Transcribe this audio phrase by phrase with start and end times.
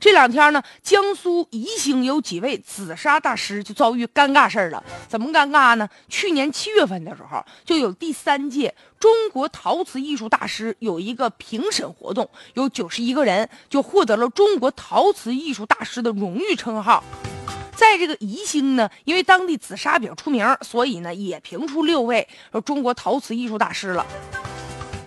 [0.00, 4.82] 这两天呢，江苏宜兴有几位紫砂大师就遭遇尴尬事儿了。
[5.08, 5.88] 怎么尴尬呢？
[6.08, 17.02] 去年七月份的时候，就有第三届中国陶瓷艺术大师有一个评审活动，有九十一个人就获得了中国陶瓷艺术大师的荣誉称号。
[17.74, 22.26] 在这个宜兴呢，因为当地紫砂比较出名，所以呢也评出六位
[22.64, 24.06] 中国陶瓷艺术大师了。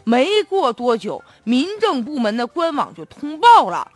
[0.04, 3.90] 没过多久，民政部门的官网就通报了，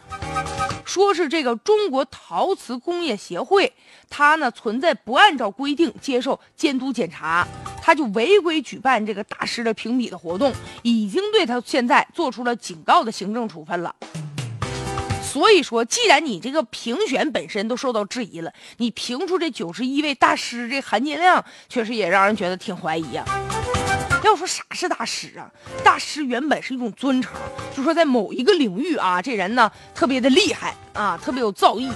[0.86, 3.74] 说是这个中国陶瓷工业协会，
[4.10, 7.48] 它呢存在不按照规定接受监督检查，
[7.82, 13.96] 他就违规举办这个大师的评比的活动，已经对他现在做出了警告的行政处分了。
[15.22, 23.26] 所以说，既然你这个评选本身都受到质疑了，你评出这九十一位大师，这含金量确实也让人觉得挺怀疑呀。
[24.26, 25.50] 要说啥是大师啊？
[25.84, 27.34] 大师原本是一种尊称，
[27.76, 31.92] 就说在某一个领域啊，这人呢特别的厉害啊，特别有造诣。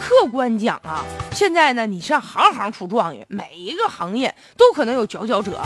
[0.00, 5.60] 客观讲啊，现在呢，你像行行出状元，每一个行业都可能有佼佼者。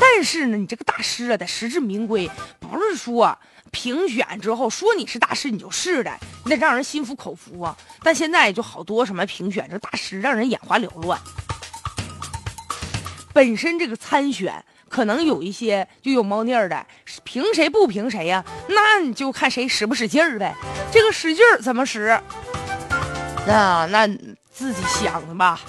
[0.00, 3.38] 但是呢，你这个大师啊，得实至名归，不是说
[3.70, 6.10] 评选之后说你是大师你就是的，
[6.44, 7.76] 你得让人心服口服啊。
[8.02, 11.20] 但现在就好多什么评选这大师，让人眼花缭乱。
[13.34, 16.86] 本身这个参选可能有一些就有猫腻儿的，
[17.24, 18.44] 凭谁不凭谁呀？
[18.68, 20.54] 那你就看谁使不使劲儿呗。
[20.92, 22.16] 这个使劲儿怎么使？
[23.44, 24.06] 那那
[24.52, 25.60] 自己想吧。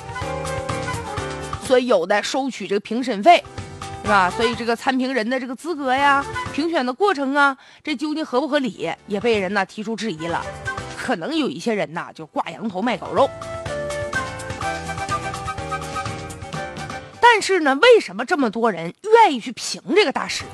[1.63, 3.43] 所以有的收取这个评审费，
[4.03, 4.29] 是吧？
[4.29, 10.45] 所以这个参评人的这个资格呀，评选的过程啊，这究竟合不合理，也被人呢提出质疑了。
[10.95, 13.27] 可能有一些人呐，就挂羊头卖狗肉。
[17.35, 20.45] 但是呢，为什么这么多人愿意去评这个大师？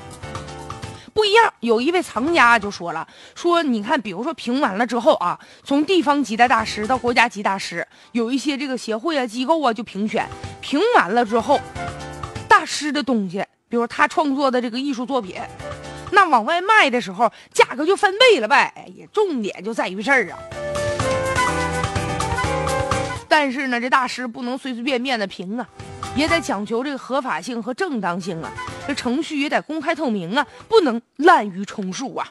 [1.14, 1.54] 不一样。
[1.60, 10.28] 有一位藏家就说了：“说你看，比如说评完了之后啊，从地方级的大师到国家级大师，有一些这个协会啊、机构啊就评选。
[10.60, 11.60] 评完了之后，
[12.48, 15.36] 大师的东西，比如他创作的这个艺术作品，
[16.10, 18.72] 那往外卖的时候，价格就翻倍了呗。
[18.74, 20.38] 哎呀，重点就在于这儿啊。
[23.28, 25.68] 但是呢，这大师不能随随便便的评啊。”
[26.14, 28.50] 也得讲求这个合法性和正当性啊，
[28.86, 32.30] 这程序也得公开透明啊，不能滥竽充数啊。